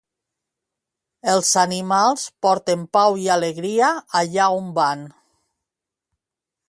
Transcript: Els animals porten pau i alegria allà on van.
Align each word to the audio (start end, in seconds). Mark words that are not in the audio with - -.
Els 1.33 1.51
animals 1.63 2.23
porten 2.47 2.87
pau 2.99 3.19
i 3.25 3.29
alegria 3.35 3.93
allà 4.23 4.49
on 4.57 4.73
van. 4.81 5.05